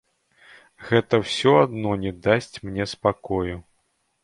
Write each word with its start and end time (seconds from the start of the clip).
Гэта 0.87 1.19
ўсё 1.23 1.53
адно 1.65 1.91
не 2.07 2.15
дасць 2.27 2.57
мне 2.71 2.91
спакою. 2.97 3.55